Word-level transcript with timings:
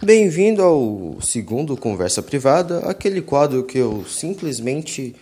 Bem-vindo 0.00 0.62
ao 0.62 1.18
segundo 1.20 1.76
Conversa 1.76 2.22
Privada, 2.22 2.78
aquele 2.88 3.20
quadro 3.20 3.64
que 3.64 3.78
eu 3.78 4.04
simplesmente 4.06 5.12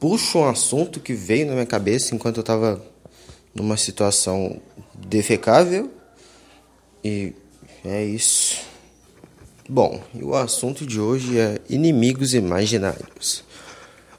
puxo 0.00 0.40
um 0.40 0.48
assunto 0.48 0.98
que 0.98 1.14
veio 1.14 1.46
na 1.46 1.52
minha 1.52 1.64
cabeça 1.64 2.12
enquanto 2.12 2.38
eu 2.38 2.40
estava 2.40 2.84
numa 3.54 3.76
situação 3.76 4.60
defecável. 4.94 5.88
E 7.04 7.32
é 7.84 8.04
isso. 8.04 8.58
Bom, 9.68 10.02
o 10.20 10.34
assunto 10.34 10.84
de 10.84 11.00
hoje 11.00 11.38
é 11.38 11.60
inimigos 11.70 12.34
imaginários. 12.34 13.44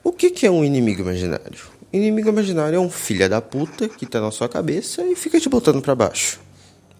O 0.02 0.14
que, 0.14 0.32
que 0.32 0.46
é 0.46 0.52
um 0.52 0.64
inimigo 0.64 1.02
imaginário? 1.02 1.60
Inimigo 1.92 2.30
imaginário 2.30 2.78
é 2.78 2.80
um 2.80 2.90
filho 2.90 3.30
da 3.30 3.42
puta 3.42 3.90
que 3.90 4.06
tá 4.06 4.22
na 4.22 4.32
sua 4.32 4.48
cabeça 4.48 5.04
e 5.04 5.18
fica 5.18 5.38
te 5.38 5.50
botando 5.50 5.82
para 5.82 5.94
baixo. 5.94 6.40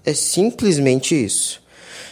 É 0.04 0.14
simplesmente 0.14 1.16
isso. 1.16 1.62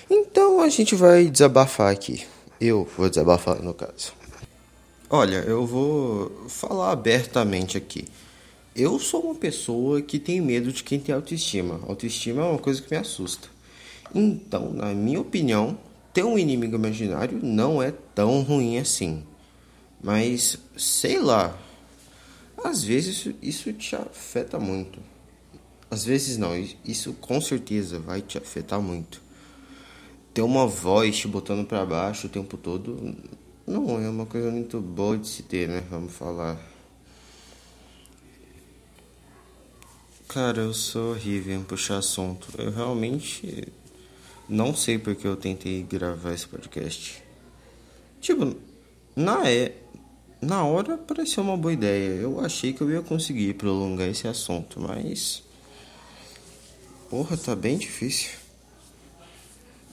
Então 0.09 0.59
a 0.59 0.69
gente 0.69 0.95
vai 0.95 1.25
desabafar 1.25 1.91
aqui. 1.91 2.25
Eu 2.59 2.87
vou 2.97 3.07
desabafar 3.07 3.61
no 3.61 3.73
caso. 3.73 4.13
Olha, 5.09 5.37
eu 5.37 5.65
vou 5.65 6.47
falar 6.49 6.91
abertamente 6.91 7.77
aqui. 7.77 8.05
Eu 8.75 8.99
sou 8.99 9.23
uma 9.23 9.35
pessoa 9.35 10.01
que 10.01 10.19
tem 10.19 10.41
medo 10.41 10.71
de 10.71 10.83
quem 10.83 10.99
tem 10.99 11.13
autoestima. 11.13 11.79
Autoestima 11.87 12.41
é 12.41 12.45
uma 12.45 12.59
coisa 12.59 12.81
que 12.81 12.91
me 12.91 12.97
assusta. 12.97 13.47
Então, 14.13 14.71
na 14.73 14.93
minha 14.93 15.21
opinião, 15.21 15.77
ter 16.13 16.23
um 16.23 16.37
inimigo 16.37 16.75
imaginário 16.75 17.39
não 17.41 17.81
é 17.81 17.93
tão 18.13 18.41
ruim 18.41 18.77
assim. 18.77 19.23
Mas, 20.01 20.57
sei 20.77 21.19
lá, 21.19 21.57
às 22.63 22.83
vezes 22.83 23.17
isso, 23.17 23.35
isso 23.41 23.73
te 23.73 23.95
afeta 23.95 24.59
muito. 24.59 24.99
Às 25.91 26.05
vezes 26.05 26.37
não, 26.37 26.51
isso 26.85 27.13
com 27.13 27.41
certeza 27.41 27.99
vai 27.99 28.21
te 28.21 28.37
afetar 28.37 28.81
muito. 28.81 29.21
Ter 30.33 30.41
uma 30.41 30.67
voz 30.67 31.17
te 31.17 31.27
botando 31.27 31.65
para 31.65 31.85
baixo 31.85 32.27
o 32.27 32.29
tempo 32.29 32.55
todo 32.57 33.15
não 33.69 34.03
é 34.03 34.09
uma 34.09 34.25
coisa 34.25 34.49
muito 34.49 34.81
boa 34.81 35.15
de 35.17 35.27
se 35.27 35.43
ter, 35.43 35.67
né? 35.69 35.83
Vamos 35.91 36.11
falar. 36.13 36.59
Cara, 40.27 40.61
eu 40.61 40.73
sou 40.73 41.11
horrível 41.11 41.55
em 41.55 41.63
puxar 41.63 41.97
assunto. 41.97 42.47
Eu 42.57 42.71
realmente 42.71 43.67
não 44.47 44.75
sei 44.75 44.97
porque 44.97 45.27
eu 45.27 45.35
tentei 45.35 45.83
gravar 45.83 46.33
esse 46.33 46.47
podcast. 46.47 47.23
Tipo, 48.19 48.55
na, 49.15 49.47
é, 49.47 49.75
na 50.41 50.63
hora 50.65 50.97
pareceu 50.97 51.43
uma 51.43 51.55
boa 51.55 51.73
ideia. 51.73 52.09
Eu 52.15 52.39
achei 52.39 52.73
que 52.73 52.81
eu 52.81 52.89
ia 52.89 53.01
conseguir 53.01 53.53
prolongar 53.53 54.07
esse 54.07 54.27
assunto, 54.27 54.79
mas. 54.79 55.43
Porra, 57.07 57.37
tá 57.37 57.55
bem 57.55 57.77
difícil. 57.77 58.31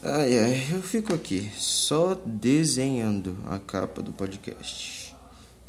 Ai 0.03 0.39
ai, 0.39 0.67
eu 0.73 0.83
fico 0.83 1.15
aqui 1.15 1.51
só 1.57 2.15
desenhando 2.25 3.37
a 3.47 3.59
capa 3.59 4.03
do 4.03 4.13
podcast. 4.13 5.15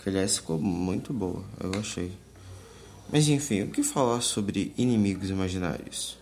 Que 0.01 0.09
aliás 0.09 0.37
ficou 0.37 0.59
muito 0.59 1.13
boa, 1.13 1.43
eu 1.61 1.79
achei. 1.79 2.11
Mas 3.11 3.27
enfim, 3.27 3.63
o 3.63 3.69
que 3.69 3.83
falar 3.83 4.21
sobre 4.21 4.73
inimigos 4.77 5.29
imaginários? 5.29 6.17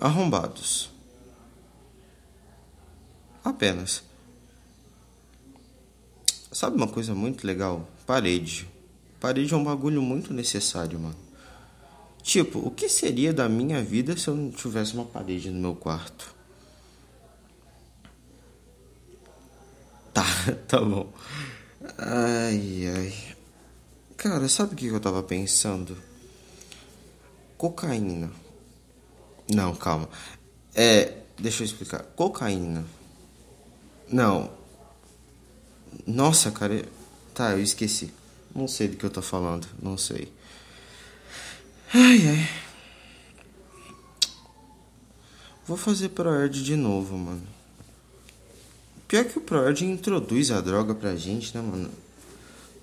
arrombados. 0.00 0.90
Apenas. 3.44 4.02
Sabe 6.52 6.76
uma 6.76 6.88
coisa 6.88 7.14
muito 7.14 7.46
legal? 7.46 7.88
Parede. 8.06 8.68
Parede 9.20 9.52
é 9.52 9.56
um 9.56 9.64
bagulho 9.64 10.02
muito 10.02 10.32
necessário, 10.32 10.98
mano. 10.98 11.25
Tipo, 12.26 12.58
o 12.58 12.72
que 12.72 12.88
seria 12.88 13.32
da 13.32 13.48
minha 13.48 13.80
vida 13.80 14.16
se 14.16 14.26
eu 14.26 14.34
não 14.34 14.50
tivesse 14.50 14.94
uma 14.94 15.04
parede 15.04 15.48
no 15.48 15.60
meu 15.60 15.76
quarto? 15.76 16.34
Tá, 20.12 20.24
tá 20.66 20.80
bom. 20.80 21.08
Ai, 21.96 22.82
ai. 22.88 23.36
Cara, 24.16 24.48
sabe 24.48 24.74
o 24.74 24.76
que 24.76 24.86
eu 24.86 24.98
tava 24.98 25.22
pensando? 25.22 25.96
Cocaína. 27.56 28.32
Não, 29.48 29.76
calma. 29.76 30.08
É, 30.74 31.18
deixa 31.38 31.62
eu 31.62 31.66
explicar. 31.66 32.02
Cocaína. 32.16 32.84
Não. 34.08 34.50
Nossa, 36.04 36.50
cara. 36.50 36.84
Tá, 37.32 37.52
eu 37.52 37.62
esqueci. 37.62 38.12
Não 38.52 38.66
sei 38.66 38.88
do 38.88 38.96
que 38.96 39.06
eu 39.06 39.10
tô 39.10 39.22
falando. 39.22 39.68
Não 39.80 39.96
sei. 39.96 40.34
Ai, 41.98 42.28
ai. 42.28 42.48
Vou 45.66 45.78
fazer 45.78 46.10
ProErd 46.10 46.62
de 46.62 46.76
novo, 46.76 47.16
mano. 47.16 47.40
Pior 49.08 49.24
que 49.24 49.38
o 49.38 49.40
ProErd 49.40 49.82
introduz 49.86 50.50
a 50.50 50.60
droga 50.60 50.94
pra 50.94 51.16
gente, 51.16 51.56
né, 51.56 51.62
mano? 51.62 51.90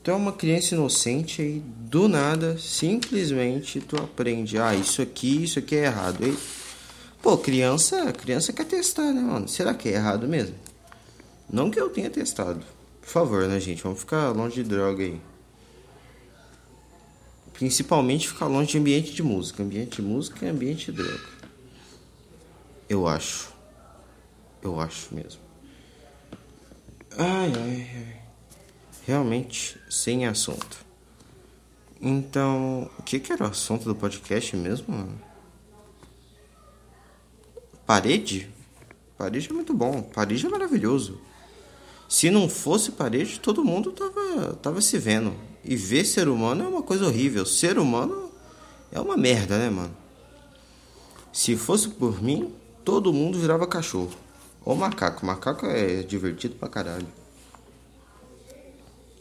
Tu 0.02 0.10
é 0.10 0.16
uma 0.16 0.34
criança 0.34 0.74
inocente 0.74 1.44
e 1.44 1.60
do 1.60 2.08
nada, 2.08 2.58
simplesmente 2.58 3.80
tu 3.82 3.98
aprende, 3.98 4.58
ah, 4.58 4.74
isso 4.74 5.00
aqui, 5.00 5.44
isso 5.44 5.60
aqui 5.60 5.76
é 5.76 5.86
errado. 5.86 6.26
E, 6.26 6.36
pô, 7.22 7.38
criança, 7.38 8.12
criança 8.14 8.52
quer 8.52 8.66
testar, 8.66 9.14
né, 9.14 9.22
mano? 9.22 9.48
Será 9.48 9.76
que 9.76 9.90
é 9.90 9.94
errado 9.94 10.28
mesmo? 10.28 10.56
Não 11.48 11.70
que 11.70 11.80
eu 11.80 11.92
tenha 11.92 12.10
testado. 12.10 12.66
Por 13.00 13.10
favor, 13.10 13.48
né, 13.48 13.60
gente? 13.60 13.84
Vamos 13.84 14.00
ficar 14.00 14.30
longe 14.30 14.56
de 14.56 14.64
droga 14.64 15.04
aí. 15.04 15.22
Principalmente 17.54 18.28
ficar 18.28 18.48
longe 18.48 18.72
de 18.72 18.78
ambiente 18.78 19.14
de 19.14 19.24
música. 19.24 19.64
Ambiente 19.64 20.02
de 20.02 20.02
música 20.02 20.46
é 20.46 20.50
ambiente 20.50 20.92
de 20.92 21.04
droga. 21.04 21.30
Eu 22.90 23.08
acho. 23.08 23.54
Eu 24.62 24.80
acho 24.80 25.14
mesmo. 25.14 25.42
Ai, 27.18 27.52
ai, 27.56 27.90
ai 27.96 28.24
realmente 29.06 29.80
sem 29.90 30.26
assunto. 30.26 30.84
Então, 32.02 32.90
o 32.98 33.04
que, 33.04 33.20
que 33.20 33.32
era 33.32 33.46
o 33.46 33.48
assunto 33.48 33.86
do 33.86 33.96
podcast 33.96 34.56
mesmo? 34.56 35.08
Parede? 37.86 38.50
Parede 39.18 39.50
é 39.50 39.54
muito 39.54 39.74
bom, 39.74 40.02
parede 40.02 40.46
é 40.46 40.50
maravilhoso. 40.50 41.22
Se 42.10 42.30
não 42.30 42.50
fosse 42.50 42.92
parede, 42.92 43.40
todo 43.40 43.64
mundo 43.64 43.92
tava, 43.92 44.54
tava 44.56 44.82
se 44.82 44.98
vendo. 44.98 45.34
E 45.64 45.76
ver 45.76 46.06
ser 46.06 46.28
humano 46.28 46.64
é 46.64 46.68
uma 46.68 46.84
coisa 46.84 47.06
horrível. 47.06 47.46
Ser 47.46 47.80
humano 47.80 48.32
é 48.92 49.00
uma 49.00 49.16
merda, 49.16 49.58
né, 49.58 49.70
mano? 49.70 49.96
Se 51.32 51.56
fosse 51.56 51.90
por 51.90 52.22
mim, 52.22 52.54
todo 52.84 53.14
mundo 53.14 53.40
virava 53.40 53.66
cachorro. 53.66 54.12
Ou 54.66 54.76
macaco. 54.76 55.26
Macaco 55.26 55.66
é 55.66 56.04
divertido 56.04 56.56
pra 56.56 56.70
caralho. 56.70 57.08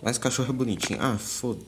Mas 0.03 0.19
cachorro 0.19 0.51
é 0.51 0.53
bonitinho. 0.53 0.99
Ah, 1.01 1.17
foda. 1.17 1.61